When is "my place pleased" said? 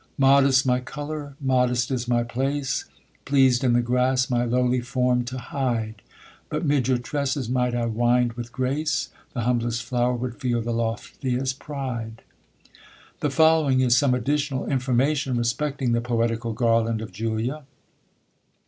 2.07-3.63